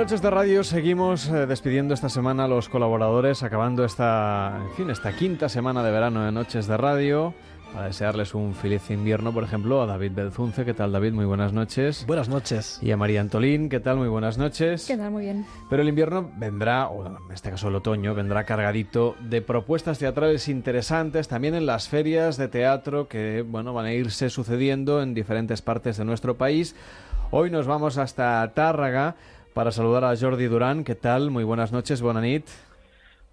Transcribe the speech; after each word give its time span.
Noches 0.00 0.22
de 0.22 0.30
Radio 0.30 0.64
seguimos 0.64 1.28
eh, 1.28 1.44
despidiendo 1.44 1.92
esta 1.92 2.08
semana 2.08 2.44
a 2.44 2.48
los 2.48 2.70
colaboradores, 2.70 3.42
acabando 3.42 3.84
esta, 3.84 4.58
en 4.58 4.70
fin, 4.70 4.88
esta 4.88 5.12
quinta 5.12 5.50
semana 5.50 5.82
de 5.82 5.90
verano 5.90 6.24
de 6.24 6.32
Noches 6.32 6.66
de 6.66 6.78
Radio. 6.78 7.34
Para 7.74 7.84
desearles 7.84 8.34
un 8.34 8.54
feliz 8.54 8.90
invierno, 8.90 9.30
por 9.30 9.44
ejemplo, 9.44 9.82
a 9.82 9.86
David 9.86 10.12
Belzunce. 10.14 10.64
¿Qué 10.64 10.72
tal, 10.72 10.92
David? 10.92 11.12
Muy 11.12 11.26
buenas 11.26 11.52
noches. 11.52 12.06
Buenas 12.06 12.30
noches. 12.30 12.78
Y 12.80 12.92
a 12.92 12.96
María 12.96 13.20
Antolín. 13.20 13.68
¿Qué 13.68 13.78
tal? 13.78 13.98
Muy 13.98 14.08
buenas 14.08 14.38
noches. 14.38 14.86
¿Qué 14.86 14.96
tal? 14.96 15.10
Muy 15.10 15.24
bien. 15.24 15.44
Pero 15.68 15.82
el 15.82 15.88
invierno 15.90 16.30
vendrá, 16.34 16.88
o 16.88 17.06
en 17.06 17.16
este 17.30 17.50
caso 17.50 17.68
el 17.68 17.74
otoño, 17.74 18.14
vendrá 18.14 18.44
cargadito 18.44 19.16
de 19.20 19.42
propuestas 19.42 19.98
teatrales 19.98 20.48
interesantes, 20.48 21.28
también 21.28 21.54
en 21.54 21.66
las 21.66 21.88
ferias 21.88 22.38
de 22.38 22.48
teatro 22.48 23.06
que, 23.06 23.44
bueno, 23.46 23.74
van 23.74 23.84
a 23.84 23.92
irse 23.92 24.30
sucediendo 24.30 25.02
en 25.02 25.12
diferentes 25.12 25.60
partes 25.60 25.98
de 25.98 26.06
nuestro 26.06 26.38
país. 26.38 26.74
Hoy 27.32 27.50
nos 27.50 27.66
vamos 27.66 27.98
hasta 27.98 28.50
Tárraga 28.54 29.14
para 29.54 29.72
saludar 29.72 30.04
a 30.04 30.16
Jordi 30.16 30.46
Durán. 30.46 30.84
¿Qué 30.84 30.94
tal? 30.94 31.30
Muy 31.30 31.44
buenas 31.44 31.72
noches, 31.72 32.02
Bonanit. 32.02 32.46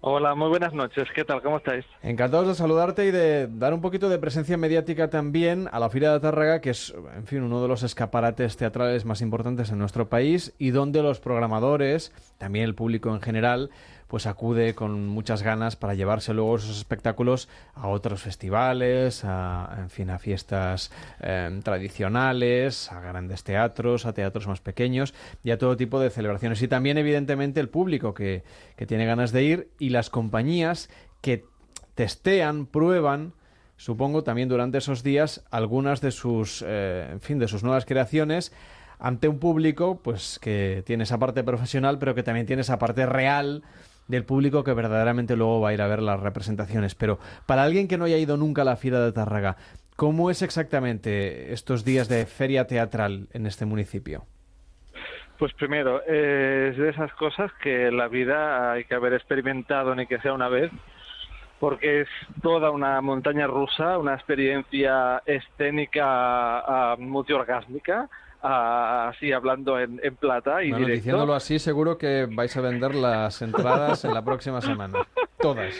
Hola, 0.00 0.36
muy 0.36 0.48
buenas 0.48 0.72
noches. 0.72 1.08
¿Qué 1.12 1.24
tal? 1.24 1.42
¿Cómo 1.42 1.56
estáis? 1.56 1.84
Encantados 2.04 2.46
de 2.46 2.54
saludarte 2.54 3.06
y 3.06 3.10
de 3.10 3.48
dar 3.48 3.74
un 3.74 3.80
poquito 3.80 4.08
de 4.08 4.18
presencia 4.18 4.56
mediática 4.56 5.10
también 5.10 5.68
a 5.72 5.80
la 5.80 5.90
Fira 5.90 6.12
de 6.12 6.20
Tárraga, 6.20 6.60
que 6.60 6.70
es, 6.70 6.94
en 7.16 7.26
fin, 7.26 7.42
uno 7.42 7.60
de 7.60 7.66
los 7.66 7.82
escaparates 7.82 8.56
teatrales 8.56 9.04
más 9.04 9.20
importantes 9.22 9.70
en 9.72 9.78
nuestro 9.78 10.08
país 10.08 10.54
y 10.56 10.70
donde 10.70 11.02
los 11.02 11.18
programadores, 11.18 12.12
también 12.38 12.64
el 12.64 12.76
público 12.76 13.12
en 13.12 13.20
general, 13.20 13.70
pues 14.08 14.26
acude 14.26 14.74
con 14.74 15.06
muchas 15.06 15.42
ganas 15.42 15.76
para 15.76 15.94
llevarse 15.94 16.32
luego 16.34 16.56
esos 16.56 16.78
espectáculos 16.78 17.48
a 17.74 17.88
otros 17.88 18.22
festivales, 18.22 19.22
a, 19.24 19.76
en 19.78 19.90
fin, 19.90 20.10
a 20.10 20.18
fiestas 20.18 20.90
em, 21.20 21.60
tradicionales, 21.60 22.90
a 22.90 23.00
grandes 23.00 23.44
teatros, 23.44 24.06
a 24.06 24.14
teatros 24.14 24.46
más 24.46 24.60
pequeños 24.60 25.14
y 25.44 25.50
a 25.50 25.58
todo 25.58 25.76
tipo 25.76 26.00
de 26.00 26.10
celebraciones. 26.10 26.60
Y 26.62 26.68
también, 26.68 26.96
evidentemente, 26.96 27.60
el 27.60 27.68
público 27.68 28.14
que, 28.14 28.42
que 28.76 28.86
tiene 28.86 29.04
ganas 29.04 29.30
de 29.30 29.42
ir 29.44 29.70
y 29.78 29.90
las 29.90 30.08
compañías 30.08 30.88
que 31.20 31.44
testean, 31.94 32.66
prueban, 32.66 33.34
supongo 33.76 34.24
también 34.24 34.48
durante 34.48 34.78
esos 34.78 35.02
días 35.02 35.44
algunas 35.50 36.00
de 36.00 36.12
sus, 36.12 36.64
eh, 36.66 37.08
en 37.12 37.20
fin, 37.20 37.38
de 37.38 37.48
sus 37.48 37.62
nuevas 37.62 37.84
creaciones 37.84 38.52
ante 38.98 39.28
un 39.28 39.38
público 39.38 40.00
pues 40.02 40.38
que 40.40 40.82
tiene 40.84 41.04
esa 41.04 41.18
parte 41.18 41.44
profesional 41.44 41.98
pero 41.98 42.14
que 42.14 42.22
también 42.22 42.46
tiene 42.46 42.62
esa 42.62 42.78
parte 42.78 43.06
real 43.06 43.62
del 44.08 44.24
público 44.24 44.64
que 44.64 44.72
verdaderamente 44.72 45.36
luego 45.36 45.60
va 45.60 45.68
a 45.68 45.74
ir 45.74 45.82
a 45.82 45.86
ver 45.86 46.02
las 46.02 46.20
representaciones. 46.20 46.94
Pero 46.94 47.18
para 47.46 47.62
alguien 47.62 47.86
que 47.86 47.98
no 47.98 48.06
haya 48.06 48.16
ido 48.16 48.36
nunca 48.36 48.62
a 48.62 48.64
la 48.64 48.76
Fiera 48.76 49.04
de 49.04 49.12
Tárraga, 49.12 49.56
¿cómo 49.96 50.30
es 50.30 50.42
exactamente 50.42 51.52
estos 51.52 51.84
días 51.84 52.08
de 52.08 52.26
feria 52.26 52.66
teatral 52.66 53.28
en 53.32 53.46
este 53.46 53.66
municipio? 53.66 54.24
Pues 55.38 55.52
primero, 55.54 56.02
es 56.02 56.76
de 56.76 56.88
esas 56.88 57.12
cosas 57.12 57.52
que 57.62 57.92
la 57.92 58.08
vida 58.08 58.72
hay 58.72 58.84
que 58.84 58.96
haber 58.96 59.12
experimentado 59.12 59.94
ni 59.94 60.06
que 60.06 60.18
sea 60.18 60.32
una 60.32 60.48
vez, 60.48 60.72
porque 61.58 62.02
es 62.02 62.08
toda 62.42 62.70
una 62.70 63.00
montaña 63.00 63.46
rusa, 63.46 63.98
una 63.98 64.14
experiencia 64.14 65.22
escénica 65.26 66.94
uh, 66.96 67.00
multiorgásmica, 67.00 68.08
así 68.40 69.32
hablando 69.32 69.78
en, 69.78 69.98
plata 70.20 70.62
y 70.62 70.70
bueno, 70.70 70.86
diciéndolo 70.86 71.34
así 71.34 71.58
seguro 71.58 71.98
que 71.98 72.28
vais 72.30 72.56
a 72.56 72.60
vender 72.60 72.94
las 72.94 73.42
entradas 73.42 74.04
en 74.04 74.14
la 74.14 74.24
próxima 74.24 74.60
semana. 74.60 74.98
Todas 75.40 75.74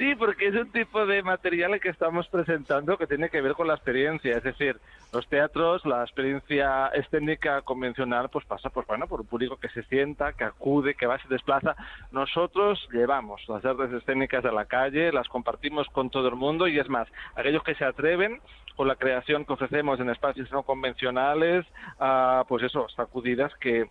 Sí, 0.00 0.14
porque 0.14 0.46
es 0.46 0.54
un 0.54 0.72
tipo 0.72 1.04
de 1.04 1.22
material 1.22 1.78
que 1.78 1.90
estamos 1.90 2.26
presentando 2.28 2.96
que 2.96 3.06
tiene 3.06 3.28
que 3.28 3.42
ver 3.42 3.52
con 3.52 3.68
la 3.68 3.74
experiencia. 3.74 4.34
Es 4.34 4.42
decir, 4.42 4.80
los 5.12 5.28
teatros, 5.28 5.84
la 5.84 6.00
experiencia 6.00 6.86
escénica 6.94 7.60
convencional, 7.60 8.30
pues 8.30 8.46
pasa 8.46 8.70
pues, 8.70 8.86
bueno, 8.86 9.06
por 9.06 9.20
un 9.20 9.26
público 9.26 9.58
que 9.58 9.68
se 9.68 9.82
sienta, 9.82 10.32
que 10.32 10.44
acude, 10.44 10.94
que 10.94 11.04
va, 11.04 11.18
se 11.18 11.28
desplaza. 11.28 11.76
Nosotros 12.12 12.88
llevamos 12.90 13.46
las 13.46 13.62
artes 13.62 13.92
escénicas 13.92 14.42
a 14.46 14.52
la 14.52 14.64
calle, 14.64 15.12
las 15.12 15.28
compartimos 15.28 15.86
con 15.88 16.08
todo 16.08 16.28
el 16.28 16.36
mundo 16.36 16.66
y 16.66 16.78
es 16.78 16.88
más, 16.88 17.06
aquellos 17.34 17.62
que 17.62 17.74
se 17.74 17.84
atreven 17.84 18.40
con 18.76 18.88
la 18.88 18.96
creación 18.96 19.44
que 19.44 19.52
ofrecemos 19.52 20.00
en 20.00 20.08
espacios 20.08 20.50
no 20.50 20.62
convencionales, 20.62 21.66
uh, 22.00 22.46
pues 22.48 22.62
eso, 22.62 22.88
sacudidas 22.88 23.54
que 23.56 23.90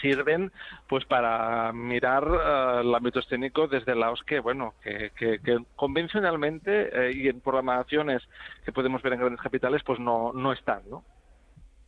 sirven 0.00 0.52
pues 0.88 1.04
para 1.04 1.72
mirar 1.72 2.24
uh, 2.28 2.80
el 2.80 2.94
ámbito 2.94 3.20
escénico 3.20 3.66
desde 3.66 3.94
lados 3.94 4.22
que 4.24 4.40
bueno 4.40 4.74
que, 4.82 5.10
que, 5.16 5.40
que 5.40 5.58
convencionalmente 5.76 6.90
eh, 6.92 7.12
y 7.14 7.28
en 7.28 7.40
programaciones 7.40 8.22
que 8.64 8.72
podemos 8.72 9.02
ver 9.02 9.14
en 9.14 9.20
grandes 9.20 9.40
capitales 9.40 9.82
pues 9.84 9.98
no, 9.98 10.32
no 10.32 10.52
están 10.52 10.82
¿no? 10.90 11.04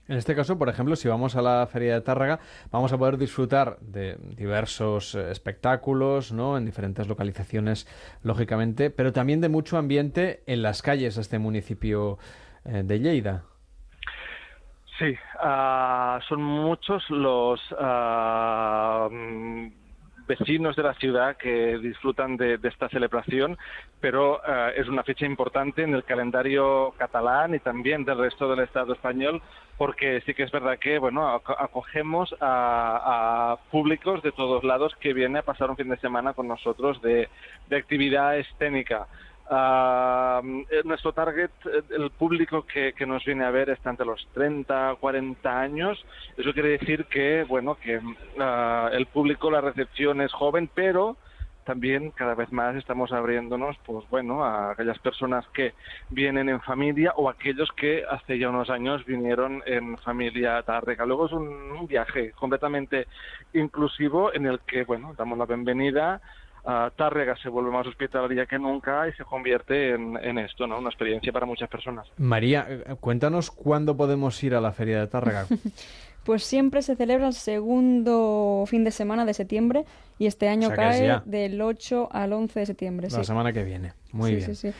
En 0.08 0.16
este 0.16 0.34
caso, 0.34 0.58
por 0.58 0.68
ejemplo, 0.68 0.96
si 0.96 1.06
vamos 1.06 1.36
a 1.36 1.42
la 1.42 1.64
Feria 1.68 1.94
de 1.94 2.00
Tárraga, 2.00 2.40
vamos 2.72 2.92
a 2.92 2.98
poder 2.98 3.16
disfrutar 3.16 3.78
de 3.78 4.16
diversos 4.36 5.14
espectáculos, 5.14 6.32
¿no? 6.32 6.58
En 6.58 6.64
diferentes 6.64 7.06
localizaciones, 7.06 7.86
lógicamente, 8.24 8.90
pero 8.90 9.12
también 9.12 9.40
de 9.40 9.48
mucho 9.48 9.78
ambiente 9.78 10.42
en 10.48 10.62
las 10.62 10.82
calles 10.82 11.14
de 11.14 11.20
este 11.20 11.38
municipio 11.38 12.18
eh, 12.64 12.82
de 12.84 12.98
Lleida. 12.98 13.44
Sí, 15.00 15.16
uh, 15.42 16.20
son 16.28 16.42
muchos 16.42 17.08
los 17.08 17.58
uh, 17.72 19.08
vecinos 20.28 20.76
de 20.76 20.82
la 20.82 20.92
ciudad 20.92 21.38
que 21.38 21.78
disfrutan 21.78 22.36
de, 22.36 22.58
esta 22.62 22.90
celebración, 22.90 23.56
pero 23.98 24.42
uh, 24.46 24.68
es 24.76 24.88
una 24.88 25.02
fecha 25.02 25.24
importante 25.24 25.84
en 25.84 25.94
el 25.94 26.04
calendario 26.04 26.92
catalán 26.98 27.54
y 27.54 27.60
también 27.60 28.04
del 28.04 28.18
resto 28.18 28.50
del 28.50 28.62
Estado 28.62 28.92
español, 28.92 29.40
porque 29.78 30.20
sí 30.26 30.34
que 30.34 30.42
es 30.42 30.50
verdad 30.50 30.78
que 30.78 30.98
bueno 30.98 31.26
acogemos 31.26 32.36
a, 32.38 33.52
a 33.52 33.56
públicos 33.70 34.22
de 34.22 34.32
todos 34.32 34.64
lados 34.64 34.94
que 35.00 35.14
vienen 35.14 35.38
a 35.38 35.42
pasar 35.42 35.70
un 35.70 35.78
fin 35.78 35.88
de 35.88 35.96
semana 35.96 36.34
con 36.34 36.46
nosotros 36.46 37.00
de 37.00 37.26
actividad 37.70 38.36
escénica. 38.36 39.06
Uh, 39.52 40.62
nuestro 40.84 41.12
target, 41.12 41.50
el 41.90 42.10
público 42.10 42.64
que, 42.72 42.92
que, 42.92 43.04
nos 43.04 43.24
viene 43.24 43.44
a 43.44 43.50
ver 43.50 43.68
está 43.70 43.90
entre 43.90 44.06
los 44.06 44.24
30, 44.32 44.94
40 45.00 45.60
años. 45.60 46.06
Eso 46.36 46.52
quiere 46.52 46.78
decir 46.78 47.06
que, 47.06 47.44
bueno, 47.48 47.74
que 47.74 47.96
uh, 47.96 48.88
el 48.92 49.06
público, 49.06 49.50
la 49.50 49.60
recepción 49.60 50.20
es 50.20 50.32
joven, 50.32 50.70
pero 50.72 51.16
también 51.64 52.12
cada 52.12 52.36
vez 52.36 52.52
más 52.52 52.76
estamos 52.76 53.10
abriéndonos, 53.10 53.76
pues 53.84 54.08
bueno, 54.08 54.44
a 54.44 54.70
aquellas 54.70 55.00
personas 55.00 55.44
que 55.48 55.74
vienen 56.10 56.48
en 56.48 56.60
familia 56.60 57.12
o 57.16 57.28
aquellos 57.28 57.70
que 57.72 58.04
hace 58.08 58.38
ya 58.38 58.50
unos 58.50 58.70
años 58.70 59.04
vinieron 59.04 59.64
en 59.66 59.98
familia 59.98 60.62
tárrega. 60.62 61.04
Luego 61.06 61.26
es 61.26 61.32
un, 61.32 61.48
un 61.48 61.88
viaje 61.88 62.30
completamente 62.32 63.08
inclusivo 63.52 64.32
en 64.32 64.46
el 64.46 64.60
que, 64.60 64.84
bueno, 64.84 65.12
damos 65.18 65.36
la 65.36 65.46
bienvenida 65.46 66.20
uh, 66.64 66.90
Tárrega 66.96 67.36
se 67.42 67.48
vuelve 67.48 67.70
más 67.70 67.86
hospitalaria 67.86 68.46
que 68.46 68.58
nunca 68.58 69.08
y 69.08 69.12
se 69.12 69.24
convierte 69.24 69.90
en, 69.94 70.16
en, 70.16 70.38
esto, 70.38 70.66
¿no? 70.66 70.78
Una 70.78 70.88
experiencia 70.88 71.32
para 71.32 71.46
muchas 71.46 71.68
personas. 71.68 72.06
María, 72.16 72.66
eh, 72.68 72.96
cuéntanos 73.00 73.50
cuándo 73.50 73.96
podemos 73.96 74.42
ir 74.42 74.54
a 74.54 74.60
la 74.60 74.72
Feria 74.72 75.00
de 75.00 75.06
Tárrega. 75.06 75.46
pues 76.24 76.44
siempre 76.44 76.82
se 76.82 76.96
celebra 76.96 77.28
el 77.28 77.32
segundo 77.32 78.64
fin 78.66 78.84
de 78.84 78.90
semana 78.90 79.24
de 79.24 79.34
septiembre 79.34 79.84
y 80.18 80.26
este 80.26 80.48
año 80.48 80.68
o 80.68 80.74
sea 80.74 80.76
cae 80.76 81.20
del 81.24 81.60
8 81.60 82.08
al 82.12 82.32
11 82.32 82.60
de 82.60 82.66
septiembre. 82.66 83.08
La 83.10 83.18
sí. 83.18 83.24
semana 83.24 83.52
que 83.52 83.64
viene. 83.64 83.94
Muy 84.12 84.30
sí, 84.30 84.36
bien. 84.36 84.54
Sí, 84.54 84.70
sí. 84.70 84.74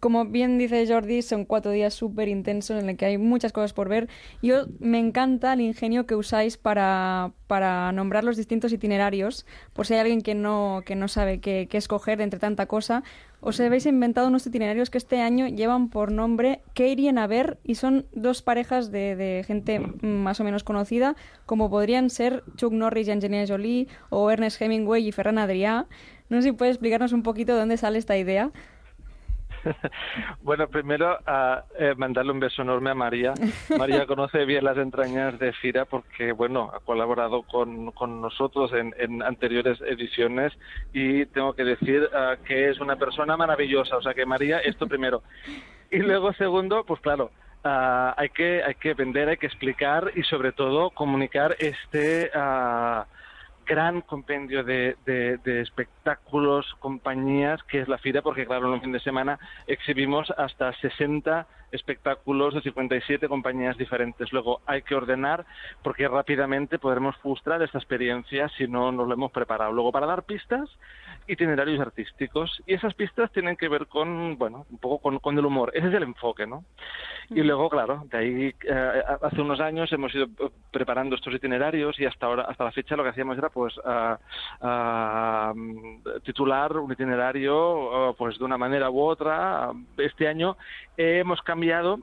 Como 0.00 0.24
bien 0.26 0.58
dice 0.58 0.86
Jordi, 0.86 1.22
son 1.22 1.44
cuatro 1.44 1.72
días 1.72 1.92
súper 1.92 2.28
intensos 2.28 2.78
en 2.78 2.86
los 2.86 2.96
que 2.96 3.06
hay 3.06 3.18
muchas 3.18 3.52
cosas 3.52 3.72
por 3.72 3.88
ver. 3.88 4.08
Yo 4.42 4.66
me 4.78 5.00
encanta 5.00 5.52
el 5.52 5.60
ingenio 5.60 6.06
que 6.06 6.14
usáis 6.14 6.56
para, 6.56 7.32
para 7.48 7.90
nombrar 7.90 8.22
los 8.22 8.36
distintos 8.36 8.72
itinerarios, 8.72 9.44
por 9.72 9.86
si 9.86 9.94
hay 9.94 10.00
alguien 10.00 10.22
que 10.22 10.36
no, 10.36 10.82
que 10.86 10.94
no 10.94 11.08
sabe 11.08 11.40
qué, 11.40 11.66
qué 11.68 11.78
escoger 11.78 12.20
entre 12.20 12.38
tanta 12.38 12.66
cosa. 12.66 13.02
Os 13.40 13.58
habéis 13.60 13.86
inventado 13.86 14.28
unos 14.28 14.46
itinerarios 14.46 14.90
que 14.90 14.98
este 14.98 15.20
año 15.20 15.46
llevan 15.46 15.90
por 15.90 16.10
nombre 16.10 16.60
¿Qué 16.74 16.88
irían 16.88 17.18
a 17.18 17.26
ver? 17.26 17.58
y 17.64 17.74
son 17.76 18.06
dos 18.12 18.42
parejas 18.42 18.92
de, 18.92 19.16
de 19.16 19.44
gente 19.44 19.80
más 20.00 20.40
o 20.40 20.44
menos 20.44 20.64
conocida, 20.64 21.16
como 21.46 21.70
podrían 21.70 22.10
ser 22.10 22.44
Chuck 22.56 22.72
Norris 22.72 23.08
y 23.08 23.10
Angelina 23.12 23.46
Jolie, 23.46 23.88
o 24.10 24.30
Ernest 24.30 24.60
Hemingway 24.60 25.06
y 25.06 25.12
Ferran 25.12 25.38
Adrià. 25.38 25.86
No 26.28 26.36
sé 26.38 26.48
si 26.48 26.52
puedes 26.52 26.74
explicarnos 26.74 27.12
un 27.12 27.22
poquito 27.22 27.54
de 27.54 27.60
dónde 27.60 27.76
sale 27.76 27.98
esta 27.98 28.16
idea. 28.16 28.52
Bueno, 30.42 30.68
primero 30.68 31.18
a 31.26 31.64
eh, 31.78 31.94
mandarle 31.96 32.32
un 32.32 32.40
beso 32.40 32.62
enorme 32.62 32.90
a 32.90 32.94
María. 32.94 33.34
María 33.76 34.06
conoce 34.06 34.44
bien 34.44 34.64
las 34.64 34.78
entrañas 34.78 35.38
de 35.38 35.52
Fira 35.52 35.84
porque, 35.84 36.32
bueno, 36.32 36.70
ha 36.74 36.80
colaborado 36.80 37.42
con, 37.42 37.92
con 37.92 38.20
nosotros 38.20 38.72
en, 38.72 38.94
en, 38.98 39.22
anteriores 39.22 39.80
ediciones 39.82 40.52
y 40.92 41.26
tengo 41.26 41.52
que 41.54 41.64
decir 41.64 42.08
uh, 42.12 42.42
que 42.44 42.70
es 42.70 42.80
una 42.80 42.96
persona 42.96 43.36
maravillosa. 43.36 43.96
O 43.96 44.02
sea 44.02 44.14
que 44.14 44.26
María, 44.26 44.58
esto 44.58 44.86
primero. 44.88 45.22
Y 45.90 45.98
luego, 45.98 46.32
segundo, 46.34 46.84
pues 46.84 47.00
claro, 47.00 47.30
uh, 47.64 48.12
hay, 48.16 48.30
que, 48.30 48.62
hay 48.62 48.74
que 48.74 48.94
vender, 48.94 49.28
hay 49.28 49.36
que 49.36 49.46
explicar 49.46 50.12
y 50.14 50.22
sobre 50.22 50.52
todo 50.52 50.90
comunicar 50.90 51.56
este... 51.58 52.30
Uh, 52.34 53.17
gran 53.68 54.00
compendio 54.00 54.64
de, 54.64 54.96
de, 55.04 55.60
espectáculos, 55.60 56.74
compañías, 56.80 57.62
que 57.64 57.80
es 57.80 57.88
la 57.88 57.98
FIRA, 57.98 58.22
porque 58.22 58.46
claro, 58.46 58.66
en 58.66 58.72
un 58.72 58.80
fin 58.80 58.92
de 58.92 59.00
semana 59.00 59.38
exhibimos 59.66 60.30
hasta 60.36 60.72
60 60.72 61.46
espectáculos 61.70 62.54
de 62.54 62.62
57 62.62 63.28
compañías 63.28 63.76
diferentes. 63.76 64.32
Luego 64.32 64.62
hay 64.66 64.82
que 64.82 64.94
ordenar 64.94 65.44
porque 65.82 66.08
rápidamente 66.08 66.78
podremos 66.78 67.14
frustrar 67.18 67.62
esta 67.62 67.78
experiencia 67.78 68.48
si 68.56 68.66
no 68.66 68.90
nos 68.90 69.06
lo 69.06 69.12
hemos 69.12 69.32
preparado. 69.32 69.70
Luego, 69.72 69.92
para 69.92 70.06
dar 70.06 70.22
pistas, 70.22 70.70
itinerarios 71.28 71.80
artísticos. 71.80 72.62
Y 72.66 72.74
esas 72.74 72.94
pistas 72.94 73.30
tienen 73.32 73.56
que 73.56 73.68
ver 73.68 73.86
con, 73.86 74.36
bueno, 74.38 74.66
un 74.70 74.78
poco 74.78 74.98
con, 74.98 75.18
con 75.18 75.38
el 75.38 75.46
humor. 75.46 75.70
Ese 75.74 75.88
es 75.88 75.94
el 75.94 76.02
enfoque, 76.02 76.46
¿no? 76.46 76.64
Y 77.30 77.42
luego, 77.42 77.68
claro, 77.68 78.04
de 78.10 78.18
ahí, 78.18 78.54
eh, 78.64 79.02
hace 79.22 79.40
unos 79.42 79.60
años 79.60 79.92
hemos 79.92 80.14
ido 80.14 80.24
eh, 80.24 80.50
preparando 80.70 81.14
estos 81.14 81.34
itinerarios 81.34 82.00
y 82.00 82.06
hasta 82.06 82.26
ahora, 82.26 82.44
hasta 82.44 82.64
la 82.64 82.72
fecha 82.72 82.96
lo 82.96 83.02
que 83.02 83.10
hacíamos 83.10 83.36
era, 83.36 83.50
pues, 83.50 83.74
titular 86.24 86.76
un 86.76 86.90
itinerario, 86.90 88.14
pues, 88.16 88.38
de 88.38 88.44
una 88.44 88.56
manera 88.56 88.90
u 88.90 89.00
otra. 89.02 89.70
Este 89.98 90.26
año 90.26 90.56
hemos 90.96 91.42
cambiado 91.42 92.00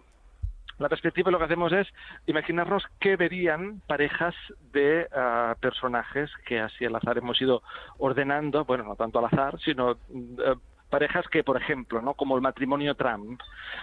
la 0.77 0.89
perspectiva 0.89 1.31
lo 1.31 1.38
que 1.38 1.45
hacemos 1.45 1.72
es 1.72 1.88
imaginarnos 2.25 2.83
qué 3.00 3.16
verían 3.16 3.81
parejas 3.88 4.36
de 4.74 5.07
ah, 5.13 5.56
personajes 5.60 6.30
que 6.45 6.60
así 6.60 6.86
al 6.86 6.95
azar 6.95 7.18
hemos 7.18 7.42
ido 7.42 7.62
ordenando, 7.98 8.66
bueno, 8.66 8.83
no 8.83 8.95
tanto 8.95 9.19
al 9.19 9.25
azar, 9.25 9.60
sino 9.60 9.92
eh, 9.92 10.56
parejas 10.89 11.27
que, 11.30 11.44
por 11.44 11.57
ejemplo, 11.57 12.01
¿no? 12.01 12.13
Como 12.13 12.36
el 12.36 12.42
matrimonio 12.42 12.95
Trump. 12.95 13.42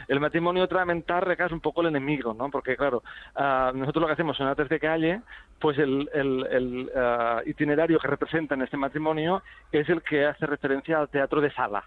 El 0.09 0.21
matrimonio 0.21 0.69
Trump 0.69 0.91
en 0.91 1.03
Tárrega 1.03 1.47
es 1.47 1.53
un 1.53 1.61
poco 1.61 1.81
el 1.81 1.89
enemigo, 1.89 2.35
¿no? 2.35 2.51
Porque, 2.51 2.77
claro, 2.77 3.03
ah, 3.35 3.73
nosotros 3.75 4.03
lo 4.03 4.07
que 4.07 4.15
hacemos 4.15 4.39
en 4.41 4.47
Ates 4.47 4.69
de 4.69 4.81
Calle, 4.81 5.21
pues 5.61 5.79
el, 5.79 6.09
el, 6.13 6.91
ah, 6.97 7.41
itinerario 7.47 7.99
que 7.99 8.09
representa 8.09 8.55
en 8.55 8.63
este 8.63 8.77
matrimonio 8.77 9.43
es 9.71 9.89
el 9.89 10.03
que 10.03 10.27
hace 10.27 10.47
referencia 10.47 10.99
al 10.99 11.09
teatro 11.09 11.41
de 11.41 11.53
sala, 11.53 11.85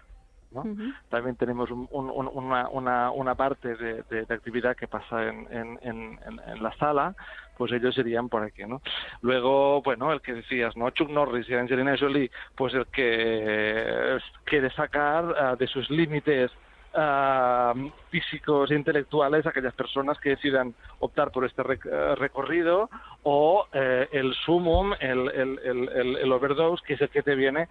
también 1.08 1.36
tenemos 1.36 1.70
una, 1.70 2.68
una, 3.10 3.34
parte 3.34 3.76
de, 3.76 4.26
actividad 4.28 4.76
que 4.76 4.88
pasa 4.88 5.28
en, 5.28 5.46
en, 5.50 5.78
en, 5.82 6.62
la 6.62 6.72
sala, 6.76 7.14
pues 7.56 7.72
ellos 7.72 7.94
serían 7.94 8.28
por 8.28 8.42
aquí, 8.42 8.64
¿no? 8.64 8.80
Luego, 9.22 9.82
bueno, 9.82 10.12
el 10.12 10.20
que 10.20 10.34
decías, 10.34 10.76
¿no? 10.76 10.90
Chuck 10.90 11.10
Norris 11.10 11.48
y 11.48 11.54
Angelina 11.54 11.96
Jolie, 11.98 12.30
pues 12.54 12.74
el 12.74 12.86
que 12.86 14.18
quiere 14.44 14.70
sacar 14.70 15.34
ah, 15.38 15.56
de 15.56 15.66
sus 15.66 15.88
límites 15.90 16.50
ah, 16.94 17.74
físicos 18.10 18.70
e 18.70 18.74
intelectuales 18.74 19.46
aquellas 19.46 19.74
personas 19.74 20.18
que 20.20 20.30
decidan 20.30 20.74
optar 21.00 21.30
por 21.30 21.44
este 21.44 21.62
ah, 21.62 22.14
recorrido 22.16 22.88
o 23.22 23.66
eh, 23.72 24.08
el 24.12 24.34
sumum, 24.34 24.92
el, 25.00 25.30
el, 25.30 25.58
el, 25.64 26.16
el, 26.16 26.32
overdose, 26.32 26.84
que 26.86 26.94
es 26.94 27.00
el 27.00 27.08
que 27.08 27.22
te 27.22 27.34
viene 27.34 27.68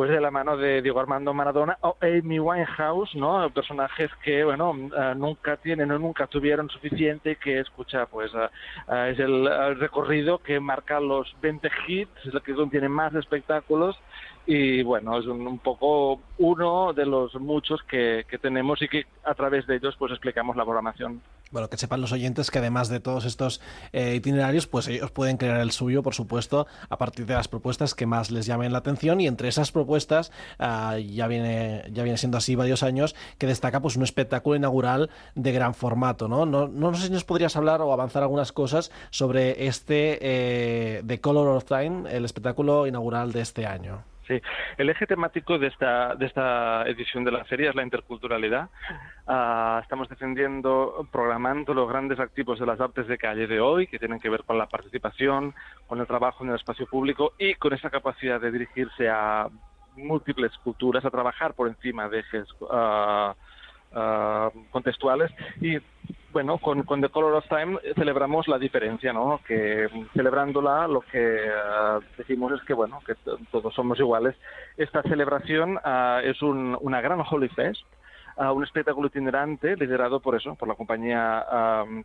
pues 0.00 0.08
de 0.08 0.18
la 0.18 0.30
mano 0.30 0.56
de 0.56 0.80
Diego 0.80 0.98
Armando 0.98 1.34
Maradona 1.34 1.76
o 1.82 1.94
Amy 2.00 2.38
Winehouse, 2.38 3.14
¿no? 3.16 3.50
Personajes 3.50 4.10
que, 4.24 4.42
bueno, 4.44 4.74
eh, 4.96 5.14
nunca 5.14 5.58
tienen 5.58 5.90
o 5.90 5.98
nunca 5.98 6.26
tuvieron 6.26 6.70
suficiente 6.70 7.36
que 7.36 7.60
escucha, 7.60 8.06
pues 8.06 8.32
eh, 8.34 8.48
eh, 8.90 9.10
es 9.12 9.18
el, 9.18 9.46
recorrido 9.78 10.38
que 10.38 10.58
marca 10.58 10.98
los 11.00 11.36
20 11.42 11.70
hits, 11.86 12.10
es 12.24 12.32
el 12.32 12.40
que 12.40 12.54
contiene 12.54 12.88
más 12.88 13.14
espectáculos 13.14 13.94
y 14.46 14.82
bueno, 14.82 15.18
es 15.18 15.26
un, 15.26 15.58
poco 15.58 16.22
uno 16.38 16.94
de 16.94 17.04
los 17.04 17.34
muchos 17.34 17.82
que, 17.82 18.24
que, 18.26 18.38
tenemos 18.38 18.80
y 18.80 18.88
que 18.88 19.04
a 19.24 19.34
través 19.34 19.66
de 19.66 19.76
ellos 19.76 19.96
pues 19.98 20.12
explicamos 20.12 20.56
la 20.56 20.64
programación. 20.64 21.20
Bueno, 21.50 21.68
que 21.68 21.76
sepan 21.76 22.00
los 22.00 22.12
oyentes 22.12 22.48
que 22.48 22.60
además 22.60 22.88
de 22.88 23.00
todos 23.00 23.24
estos 23.24 23.60
eh, 23.92 24.14
itinerarios, 24.14 24.68
pues 24.68 24.86
ellos 24.86 25.10
pueden 25.10 25.36
crear 25.36 25.60
el 25.60 25.72
suyo, 25.72 26.00
por 26.00 26.14
supuesto, 26.14 26.68
a 26.88 26.96
partir 26.96 27.26
de 27.26 27.34
las 27.34 27.48
propuestas 27.48 27.96
que 27.96 28.06
más 28.06 28.30
les 28.30 28.46
llamen 28.46 28.72
la 28.72 28.78
atención 28.78 29.20
y 29.20 29.26
entre 29.26 29.48
esas 29.48 29.72
propuestas 29.72 30.30
ah, 30.60 30.96
ya 30.98 31.26
viene 31.26 31.82
ya 31.90 32.04
viene 32.04 32.18
siendo 32.18 32.38
así 32.38 32.54
varios 32.54 32.84
años 32.84 33.16
que 33.38 33.48
destaca 33.48 33.82
pues 33.82 33.96
un 33.96 34.04
espectáculo 34.04 34.54
inaugural 34.54 35.10
de 35.34 35.50
gran 35.50 35.74
formato, 35.74 36.28
¿no? 36.28 36.46
No, 36.46 36.68
no, 36.68 36.94
sé 36.94 37.08
si 37.08 37.12
nos 37.12 37.24
podrías 37.24 37.56
hablar 37.56 37.82
o 37.82 37.92
avanzar 37.92 38.22
algunas 38.22 38.52
cosas 38.52 38.92
sobre 39.10 39.66
este 39.66 40.18
eh, 40.20 41.02
The 41.04 41.20
Color 41.20 41.48
of 41.48 41.64
Time, 41.64 42.14
el 42.14 42.24
espectáculo 42.24 42.86
inaugural 42.86 43.32
de 43.32 43.40
este 43.40 43.66
año. 43.66 44.04
Sí, 44.30 44.40
el 44.78 44.88
eje 44.88 45.08
temático 45.08 45.58
de 45.58 45.66
esta, 45.66 46.14
de 46.14 46.26
esta 46.26 46.84
edición 46.86 47.24
de 47.24 47.32
la 47.32 47.44
feria 47.46 47.70
es 47.70 47.74
la 47.74 47.82
interculturalidad. 47.82 48.68
Ah, 49.26 49.80
estamos 49.82 50.08
defendiendo, 50.08 51.04
programando 51.10 51.74
los 51.74 51.88
grandes 51.88 52.20
activos 52.20 52.60
de 52.60 52.66
las 52.66 52.80
artes 52.80 53.08
de 53.08 53.18
calle 53.18 53.48
de 53.48 53.58
hoy, 53.58 53.88
que 53.88 53.98
tienen 53.98 54.20
que 54.20 54.30
ver 54.30 54.44
con 54.44 54.56
la 54.56 54.68
participación, 54.68 55.52
con 55.88 55.98
el 55.98 56.06
trabajo 56.06 56.44
en 56.44 56.50
el 56.50 56.56
espacio 56.56 56.86
público 56.86 57.32
y 57.40 57.56
con 57.56 57.72
esa 57.72 57.90
capacidad 57.90 58.40
de 58.40 58.52
dirigirse 58.52 59.08
a 59.08 59.48
múltiples 59.96 60.56
culturas, 60.58 61.04
a 61.04 61.10
trabajar 61.10 61.54
por 61.54 61.66
encima 61.66 62.08
de 62.08 62.20
ejes 62.20 62.46
uh, 62.60 63.34
contextuales 64.70 65.32
y 65.60 65.76
bueno, 66.32 66.58
con, 66.58 66.84
The 66.84 67.08
Color 67.08 67.34
of 67.34 67.48
Time 67.48 67.78
celebramos 67.94 68.46
la 68.46 68.58
diferencia, 68.58 69.12
¿no? 69.12 69.40
Que 69.46 69.88
celebrándola 70.14 70.86
lo 70.86 71.00
que 71.00 71.18
uh, 71.18 72.00
decimos 72.16 72.52
es 72.52 72.62
que, 72.62 72.74
bueno, 72.74 73.00
que 73.06 73.14
todos 73.50 73.74
somos 73.74 73.98
iguales. 73.98 74.36
Esta 74.76 75.02
celebración 75.02 75.76
uh, 75.76 76.20
es 76.22 76.40
un, 76.42 76.76
una 76.80 77.00
gran 77.00 77.20
Holy 77.28 77.48
Fest, 77.48 77.82
uh, 78.36 78.52
un 78.52 78.62
espectáculo 78.62 79.08
itinerante 79.08 79.76
liderado 79.76 80.20
por 80.20 80.36
eso, 80.36 80.54
por 80.54 80.68
la 80.68 80.74
compañía 80.74 81.44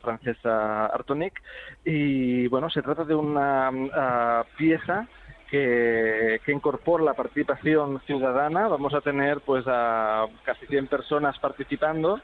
francesa 0.02 0.88
Artonic. 0.88 1.42
Y, 1.84 2.48
bueno, 2.48 2.70
se 2.70 2.82
trata 2.82 3.04
de 3.04 3.16
una 3.16 4.44
pieza 4.58 5.08
que, 5.50 6.42
que, 6.44 6.52
incorpora 6.52 7.04
la 7.04 7.14
participación 7.14 8.02
ciudadana. 8.08 8.68
Vamos 8.68 8.94
a 8.96 9.02
tener, 9.02 9.42
pues, 9.42 9.66
a 9.68 10.26
casi 10.44 10.66
100 10.66 10.88
personas 10.88 11.38
participando 11.38 12.20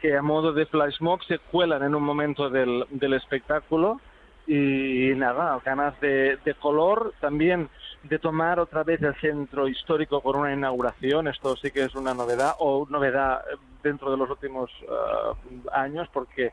que 0.00 0.16
a 0.16 0.22
modo 0.22 0.52
de 0.52 0.66
flash 0.66 1.00
mob 1.00 1.22
se 1.24 1.38
cuelan 1.38 1.82
en 1.82 1.94
un 1.94 2.02
momento 2.02 2.48
del, 2.50 2.86
del 2.90 3.14
espectáculo 3.14 4.00
y 4.46 5.12
nada, 5.14 5.60
ganas 5.64 6.00
de, 6.00 6.38
de, 6.44 6.54
color, 6.54 7.14
también 7.20 7.68
de 8.02 8.18
tomar 8.18 8.58
otra 8.58 8.82
vez 8.82 9.00
el 9.02 9.14
centro 9.16 9.68
histórico 9.68 10.20
con 10.22 10.36
una 10.36 10.52
inauguración, 10.52 11.28
esto 11.28 11.54
sí 11.56 11.70
que 11.70 11.84
es 11.84 11.94
una 11.94 12.14
novedad 12.14 12.54
o 12.58 12.86
novedad 12.90 13.42
dentro 13.82 14.10
de 14.10 14.16
los 14.16 14.28
últimos 14.28 14.70
uh, 14.88 15.70
años 15.72 16.08
porque 16.12 16.52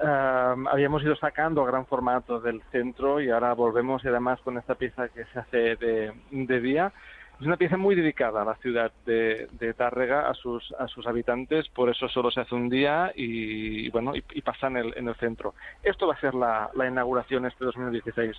uh, 0.00 0.68
habíamos 0.70 1.02
ido 1.02 1.16
sacando 1.16 1.64
gran 1.64 1.84
formato 1.84 2.40
del 2.40 2.62
centro 2.70 3.20
y 3.20 3.30
ahora 3.30 3.52
volvemos 3.52 4.02
y 4.04 4.08
además 4.08 4.40
con 4.40 4.56
esta 4.56 4.76
pieza 4.76 5.08
que 5.08 5.24
se 5.26 5.38
hace 5.38 5.76
de 5.76 6.60
día 6.60 6.92
es 7.40 7.46
una 7.46 7.56
pieza 7.56 7.76
muy 7.76 7.94
dedicada 7.94 8.42
a 8.42 8.44
la 8.44 8.56
ciudad 8.56 8.90
de, 9.06 9.48
de 9.52 9.72
Tárrega, 9.72 10.28
a 10.28 10.34
sus, 10.34 10.74
a 10.76 10.88
sus 10.88 11.06
habitantes, 11.06 11.68
por 11.68 11.88
eso 11.88 12.08
solo 12.08 12.32
se 12.32 12.40
hace 12.40 12.54
un 12.54 12.68
día 12.68 13.12
y, 13.14 13.88
bueno, 13.90 14.12
y, 14.16 14.42
pasa 14.42 14.66
en 14.66 14.78
el, 14.78 14.94
en 14.96 15.08
el 15.08 15.14
centro. 15.16 15.54
Esto 15.84 16.08
va 16.08 16.14
a 16.14 16.20
ser 16.20 16.34
la, 16.34 16.68
la 16.74 16.88
inauguración 16.88 17.46
este 17.46 17.64
2016. 17.64 18.34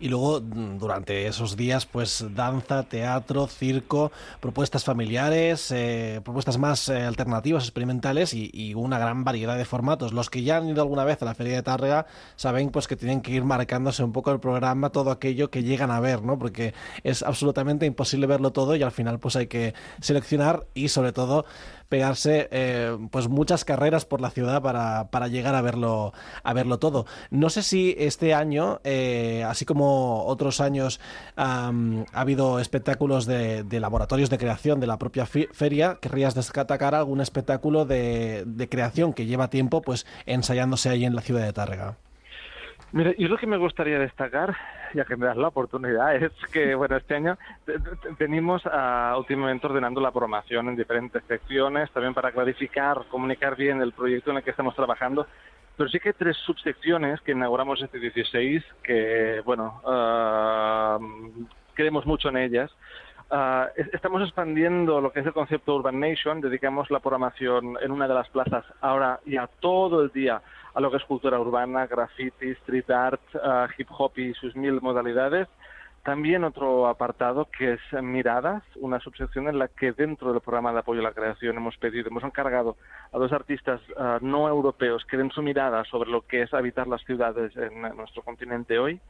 Y 0.00 0.08
luego, 0.08 0.40
mm, 0.42 0.78
durante 0.78 1.26
esos 1.26 1.56
días, 1.56 1.86
pues 1.86 2.26
danza, 2.34 2.82
teatro, 2.82 3.46
circo, 3.46 4.12
propuestas 4.40 4.84
familiares, 4.84 5.70
eh, 5.70 6.20
propuestas 6.22 6.58
más 6.58 6.90
eh, 6.90 7.02
alternativas, 7.04 7.64
experimentales 7.64 8.34
y, 8.34 8.50
y, 8.52 8.74
una 8.74 8.98
gran 8.98 9.24
variedad 9.24 9.56
de 9.56 9.64
formatos. 9.64 10.12
Los 10.12 10.28
que 10.28 10.42
ya 10.42 10.58
han 10.58 10.68
ido 10.68 10.82
alguna 10.82 11.04
vez 11.04 11.22
a 11.22 11.24
la 11.24 11.34
Feria 11.34 11.54
de 11.54 11.62
Tárrega 11.62 12.06
saben 12.36 12.70
pues 12.70 12.86
que 12.86 12.96
tienen 12.96 13.22
que 13.22 13.32
ir 13.32 13.44
marcándose 13.44 14.04
un 14.04 14.12
poco 14.12 14.30
el 14.30 14.40
programa, 14.40 14.90
todo 14.90 15.10
aquello 15.10 15.50
que 15.50 15.62
llegan 15.62 15.90
a 15.90 16.00
ver, 16.00 16.22
¿no? 16.22 16.38
Porque 16.38 16.74
es 17.02 17.22
absolutamente 17.22 17.86
imposible 17.86 18.26
ver 18.26 18.41
todo 18.50 18.74
y 18.74 18.82
al 18.82 18.90
final 18.90 19.20
pues 19.20 19.36
hay 19.36 19.46
que 19.46 19.74
seleccionar 20.00 20.64
y 20.74 20.88
sobre 20.88 21.12
todo 21.12 21.44
pegarse 21.88 22.48
eh, 22.50 22.96
pues 23.10 23.28
muchas 23.28 23.66
carreras 23.66 24.06
por 24.06 24.22
la 24.22 24.30
ciudad 24.30 24.62
para, 24.62 25.10
para, 25.10 25.28
llegar 25.28 25.54
a 25.54 25.60
verlo 25.60 26.14
a 26.42 26.54
verlo 26.54 26.78
todo. 26.78 27.04
No 27.30 27.50
sé 27.50 27.62
si 27.62 27.94
este 27.98 28.32
año, 28.32 28.80
eh, 28.82 29.44
así 29.46 29.66
como 29.66 30.24
otros 30.24 30.62
años, 30.62 31.00
ha 31.36 31.70
habido 32.14 32.60
espectáculos 32.60 33.26
de, 33.26 33.66
laboratorios 33.78 34.30
de 34.30 34.38
creación 34.38 34.80
de 34.80 34.86
la 34.86 34.98
propia 34.98 35.26
feria. 35.26 35.98
¿Querrías 36.00 36.34
destacar 36.34 36.94
algún 36.94 37.20
espectáculo 37.20 37.84
de, 37.84 38.44
de 38.46 38.68
creación 38.70 39.12
que 39.12 39.26
lleva 39.26 39.50
tiempo 39.50 39.82
pues 39.82 40.06
ensayándose 40.24 40.88
ahí 40.88 41.04
en 41.04 41.14
la 41.14 41.20
ciudad 41.20 41.44
de 41.44 41.52
Tárrega? 41.52 41.98
Mire, 42.92 43.14
y 43.18 43.24
lo 43.24 43.36
que 43.36 43.46
me 43.46 43.56
gustaría 43.58 43.98
destacar, 43.98 44.56
ya 44.94 45.04
que 45.04 45.16
me 45.16 45.26
das 45.26 45.36
la 45.36 45.48
oportunidad, 45.48 46.14
es 46.22 46.32
que, 46.52 46.74
bueno, 46.74 46.96
este 46.96 47.14
año 47.14 47.38
venimos 48.18 48.62
últimamente 49.16 49.66
ordenando 49.66 50.00
la 50.00 50.10
programación 50.10 50.68
en 50.68 50.76
diferentes 50.76 51.22
secciones, 51.24 51.90
también 51.92 52.14
para 52.14 52.32
clarificar, 52.32 53.06
comunicar 53.08 53.56
bien 53.56 53.80
el 53.80 53.92
proyecto 53.92 54.30
en 54.30 54.38
el 54.38 54.42
que 54.42 54.50
estamos 54.50 54.74
trabajando. 54.74 55.26
Pero 55.76 55.88
sí 55.88 55.98
que 55.98 56.10
hay 56.10 56.14
tres 56.18 56.36
subsecciones 56.36 57.20
que 57.22 57.32
inauguramos 57.32 57.82
este 57.82 57.98
16, 57.98 58.62
que, 58.82 59.42
bueno, 59.44 59.80
uh, 59.84 61.46
creemos 61.74 62.04
mucho 62.06 62.28
en 62.28 62.36
ellas. 62.36 62.70
Uh, 63.30 63.66
estamos 63.92 64.22
expandiendo 64.22 65.00
lo 65.00 65.10
que 65.10 65.20
es 65.20 65.26
el 65.26 65.32
concepto 65.32 65.74
Urban 65.74 65.98
Nation, 65.98 66.42
dedicamos 66.42 66.90
la 66.90 67.00
programación 67.00 67.78
en 67.80 67.90
una 67.90 68.06
de 68.06 68.14
las 68.14 68.28
plazas 68.28 68.64
ahora 68.82 69.20
y 69.24 69.38
a 69.38 69.46
todo 69.46 70.02
el 70.02 70.10
día 70.10 70.42
a 70.74 70.80
lo 70.80 70.90
que 70.90 70.96
es 70.96 71.04
cultura 71.04 71.38
urbana, 71.38 71.86
graffiti, 71.86 72.50
street 72.50 72.90
art, 72.90 73.20
uh, 73.34 73.66
hip 73.76 73.88
hop 73.90 74.12
y 74.16 74.32
sus 74.34 74.56
mil 74.56 74.80
modalidades. 74.80 75.48
También 76.02 76.42
otro 76.42 76.88
apartado 76.88 77.48
que 77.56 77.74
es 77.74 78.02
Miradas, 78.02 78.64
una 78.74 78.98
subsección 78.98 79.46
en 79.46 79.60
la 79.60 79.68
que 79.68 79.92
dentro 79.92 80.32
del 80.32 80.40
programa 80.40 80.72
de 80.72 80.80
apoyo 80.80 80.98
a 80.98 81.04
la 81.04 81.12
creación 81.12 81.56
hemos 81.56 81.76
pedido, 81.76 82.08
hemos 82.08 82.24
encargado 82.24 82.76
a 83.12 83.18
dos 83.18 83.32
artistas 83.32 83.80
uh, 83.90 84.18
no 84.20 84.48
europeos 84.48 85.04
que 85.04 85.16
den 85.16 85.30
su 85.30 85.42
mirada 85.42 85.84
sobre 85.84 86.10
lo 86.10 86.22
que 86.22 86.42
es 86.42 86.52
habitar 86.54 86.88
las 86.88 87.04
ciudades 87.04 87.56
en 87.56 87.82
nuestro 87.96 88.22
continente 88.22 88.80
hoy. 88.80 89.00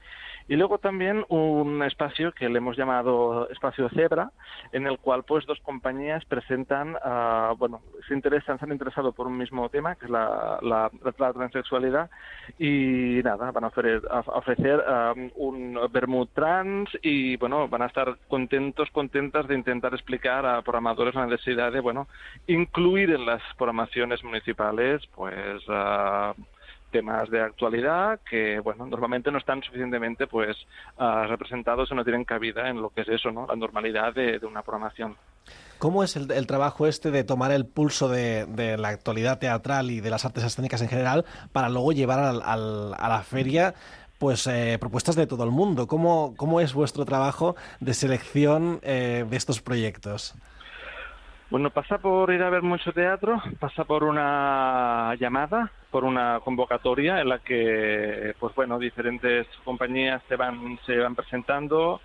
Y 0.48 0.56
luego 0.56 0.78
también 0.78 1.24
un 1.28 1.82
espacio 1.82 2.32
que 2.32 2.48
le 2.48 2.58
hemos 2.58 2.76
llamado 2.76 3.48
Espacio 3.48 3.88
Cebra, 3.90 4.32
en 4.72 4.86
el 4.86 4.98
cual 4.98 5.22
pues 5.22 5.46
dos 5.46 5.60
compañías 5.60 6.22
presentan, 6.26 6.96
uh, 6.96 7.56
bueno, 7.56 7.80
se 8.06 8.12
interesan, 8.12 8.58
se 8.58 8.66
han 8.66 8.72
interesado 8.72 9.12
por 9.12 9.28
un 9.28 9.38
mismo 9.38 9.66
tema, 9.70 9.94
que 9.94 10.06
es 10.06 10.10
la, 10.10 10.58
la, 10.60 10.90
transexualidad, 11.32 12.10
y 12.58 13.20
nada, 13.24 13.50
van 13.50 13.64
a 13.64 13.68
ofrecer, 13.68 14.02
a 14.10 14.20
ofrecer 14.20 14.84
um, 15.16 15.30
un 15.36 16.28
trans 16.34 16.81
y 17.02 17.36
bueno, 17.36 17.68
van 17.68 17.82
a 17.82 17.86
estar 17.86 18.16
contentos, 18.28 18.90
contentas 18.90 19.46
de 19.48 19.54
intentar 19.54 19.94
explicar 19.94 20.46
a 20.46 20.62
programadores 20.62 21.14
la 21.14 21.26
necesidad 21.26 21.72
de, 21.72 21.80
bueno, 21.80 22.08
incluir 22.46 23.10
en 23.10 23.26
las 23.26 23.42
programaciones 23.56 24.22
municipales, 24.24 25.02
pues, 25.14 25.66
uh, 25.68 26.34
temas 26.90 27.28
de 27.30 27.40
actualidad 27.40 28.20
que, 28.28 28.60
bueno, 28.60 28.86
normalmente 28.86 29.30
no 29.30 29.38
están 29.38 29.62
suficientemente, 29.62 30.26
pues, 30.26 30.56
uh, 30.98 31.26
representados 31.26 31.90
o 31.90 31.94
no 31.94 32.04
tienen 32.04 32.24
cabida 32.24 32.68
en 32.68 32.80
lo 32.80 32.90
que 32.90 33.00
es 33.00 33.08
eso, 33.08 33.30
¿no? 33.30 33.46
La 33.46 33.56
normalidad 33.56 34.14
de, 34.14 34.38
de 34.38 34.46
una 34.46 34.62
programación. 34.62 35.16
¿Cómo 35.78 36.04
es 36.04 36.14
el, 36.14 36.30
el, 36.30 36.46
trabajo 36.46 36.86
este 36.86 37.10
de 37.10 37.24
tomar 37.24 37.50
el 37.50 37.66
pulso 37.66 38.08
de, 38.08 38.46
de, 38.46 38.78
la 38.78 38.90
actualidad 38.90 39.40
teatral 39.40 39.90
y 39.90 40.00
de 40.00 40.10
las 40.10 40.24
artes 40.24 40.44
escénicas 40.44 40.80
en 40.80 40.88
general 40.88 41.24
para 41.50 41.68
luego 41.68 41.90
llevar 41.90 42.20
al, 42.20 42.40
al, 42.40 42.94
a 42.96 43.08
la 43.08 43.22
feria 43.22 43.74
pues 44.22 44.46
eh, 44.46 44.78
propuestas 44.78 45.16
de 45.16 45.26
todo 45.26 45.42
el 45.42 45.50
mundo? 45.50 45.88
¿Cómo, 45.88 46.34
cómo 46.36 46.60
es 46.60 46.74
vuestro 46.74 47.04
trabajo 47.04 47.56
de 47.80 47.92
selección 47.92 48.78
eh, 48.84 49.26
de 49.28 49.36
estos 49.36 49.60
proyectos? 49.60 50.36
Bueno, 51.50 51.70
pasa 51.70 51.98
por 51.98 52.32
ir 52.32 52.40
a 52.40 52.48
ver 52.48 52.62
mucho 52.62 52.92
teatro, 52.92 53.42
pasa 53.58 53.82
por 53.82 54.04
una 54.04 55.16
llamada, 55.18 55.72
por 55.90 56.04
una 56.04 56.38
convocatoria 56.38 57.20
en 57.20 57.30
la 57.30 57.40
que, 57.40 58.36
pues 58.38 58.54
bueno, 58.54 58.78
diferentes 58.78 59.48
compañías 59.64 60.22
se 60.28 60.36
van, 60.36 60.78
se 60.86 60.98
van 60.98 61.16
presentando 61.16 62.00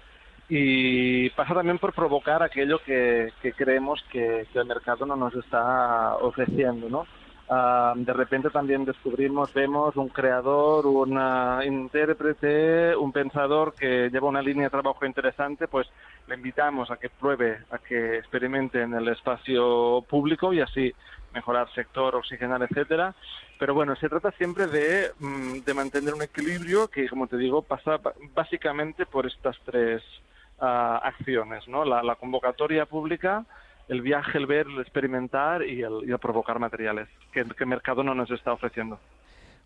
y 0.50 1.30
pasa 1.30 1.54
también 1.54 1.78
por 1.78 1.94
provocar 1.94 2.42
aquello 2.42 2.80
que, 2.84 3.32
que 3.44 3.54
creemos 3.54 4.04
que, 4.12 4.48
que, 4.52 4.58
el 4.58 4.66
mercado 4.66 5.06
no 5.06 5.16
nos 5.16 5.36
está 5.36 6.16
ofreciendo, 6.16 6.90
¿no? 6.90 7.06
De 7.50 8.12
repente 8.12 8.50
también 8.50 8.84
descubrimos, 8.84 9.54
vemos 9.54 9.96
un 9.96 10.10
creador, 10.10 10.86
un 10.86 11.18
intérprete, 11.63 12.94
un 12.94 13.13
pensador 13.13 13.74
que 13.74 14.10
lleva 14.10 14.27
una 14.27 14.42
línea 14.42 14.66
de 14.66 14.70
trabajo 14.70 15.06
interesante, 15.06 15.70
pues 15.70 15.88
le 16.27 16.36
invitamos 16.36 16.92
a 16.92 16.98
que 16.98 17.10
pruebe, 17.10 17.60
a 17.72 17.77
que 17.77 18.18
experimente 18.18 18.82
en 18.82 18.94
el 18.94 19.08
espacio 19.08 20.04
público 20.10 20.51
y 20.51 20.60
así 20.60 20.94
mejorar 21.34 21.72
sector, 21.74 22.16
oxigenar, 22.16 22.62
etcétera. 22.63 23.16
Pero 23.58 23.74
bueno, 23.74 23.96
se 23.96 24.10
trata 24.10 24.32
siempre 24.32 24.68
de, 24.68 25.12
de 25.66 25.74
mantener 25.74 26.13
un 26.13 26.24
equilibrio 26.24 26.89
que, 26.89 27.08
como 27.08 27.27
te 27.27 27.38
digo, 27.38 27.62
pasa 27.62 27.98
básicamente 28.36 29.06
por 29.06 29.25
estas 29.25 29.58
tres 29.63 30.04
uh, 30.60 31.00
acciones, 31.01 31.66
¿no? 31.70 31.86
La 31.86 32.16
convocatoria 32.16 32.86
pública, 32.86 33.46
el 33.88 34.01
viaje, 34.01 34.38
el 34.38 34.46
ver, 34.46 34.67
el 34.67 34.79
experimentar 34.79 35.63
y 35.63 35.82
el, 35.82 36.10
y 36.10 36.17
provocar 36.17 36.60
materiales 36.60 37.08
que, 37.32 37.65
mercado 37.65 38.03
no 38.03 38.13
nos 38.13 38.29
está 38.32 38.53
ofreciendo. 38.53 39.00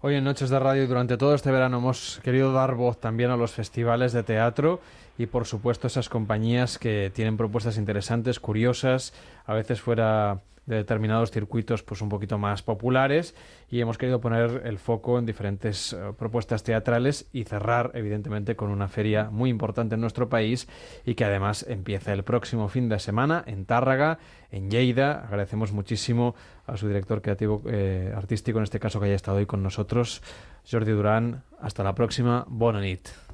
Hoy 0.02 0.16
en 0.16 0.24
Noches 0.24 0.50
de 0.50 0.60
Radio 0.60 0.84
y 0.84 0.88
durante 0.88 1.18
todo 1.18 1.36
este 1.36 1.52
verano 1.52 1.78
hemos 1.78 2.20
querido 2.24 2.52
dar 2.52 2.74
voz 2.74 3.00
también 3.00 3.30
a 3.30 3.38
los 3.38 3.52
festivales 3.52 4.14
de 4.14 4.24
teatro 4.24 4.80
y 5.18 5.28
por 5.28 5.46
supuesto 5.46 5.88
esas 5.88 6.10
compañías 6.10 6.80
que 6.80 7.12
tienen 7.14 7.38
propuestas 7.38 7.78
interesantes, 7.78 8.40
curiosas, 8.40 9.14
a 9.46 9.54
veces 9.54 9.80
fuera 9.80 10.40
de 10.66 10.76
determinados 10.76 11.32
circuitos 11.32 11.84
pues 11.84 12.02
un 12.02 12.10
poquito 12.10 12.38
más 12.38 12.62
populares 12.62 13.36
y 13.70 13.82
hemos 13.82 13.98
querido 13.98 14.22
poner 14.22 14.62
el 14.66 14.78
foco 14.78 15.18
en 15.18 15.26
diferentes 15.26 15.94
uh, 15.94 16.14
propuestas 16.14 16.64
teatrales 16.64 17.28
y 17.34 17.46
cerrar 17.46 17.92
evidentemente 17.94 18.56
con 18.56 18.70
una 18.70 18.88
feria 18.88 19.30
muy 19.32 19.50
importante 19.50 19.96
en 19.96 20.02
nuestro 20.02 20.30
país 20.30 20.68
y 21.06 21.16
que 21.16 21.26
además 21.26 21.66
empieza 21.68 22.14
el 22.14 22.24
próximo 22.24 22.68
fin 22.68 22.90
de 22.90 23.00
semana 23.00 23.44
en 23.48 23.66
Tárraga, 23.66 24.20
en 24.52 24.70
Lleida. 24.70 25.26
Agradecemos 25.26 25.72
muchísimo 25.72 26.36
a 26.68 26.78
su 26.78 26.88
director 26.88 27.22
creativo 27.22 27.64
eh, 27.66 28.14
artístico 28.16 28.60
en 28.60 28.64
este 28.64 28.80
caso 28.80 29.00
que 29.00 29.08
haya 29.08 29.16
estado 29.16 29.38
hoy 29.38 29.46
con 29.46 29.64
nosotros, 29.64 30.22
Jordi 30.70 30.92
Durán. 30.92 31.44
Hasta 31.60 31.84
la 31.84 31.96
próxima. 31.96 32.46
Bona 32.48 32.82
nit. 32.82 33.31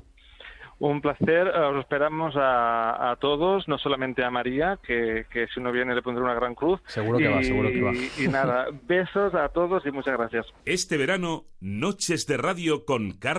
Un 0.79 1.01
placer, 1.01 1.47
os 1.47 1.79
esperamos 1.79 2.35
a, 2.35 3.11
a, 3.11 3.15
todos, 3.15 3.67
no 3.67 3.77
solamente 3.77 4.23
a 4.23 4.29
María, 4.29 4.77
que, 4.85 5.25
que, 5.31 5.47
si 5.47 5.59
uno 5.59 5.71
viene 5.71 5.95
le 5.95 6.01
pondré 6.01 6.23
una 6.23 6.35
gran 6.35 6.53
cruz. 6.53 6.79
Seguro 6.85 7.17
que 7.17 7.23
y, 7.23 7.27
va, 7.27 7.43
seguro 7.43 7.69
que 7.69 7.81
va. 7.81 7.93
Y 7.93 8.27
nada, 8.27 8.67
besos 8.87 9.33
a 9.33 9.49
todos 9.49 9.85
y 9.85 9.91
muchas 9.91 10.17
gracias. 10.17 10.45
Este 10.65 10.97
verano, 10.97 11.45
Noches 11.59 12.27
de 12.27 12.37
Radio 12.37 12.85
con 12.85 13.13
Carla 13.13 13.37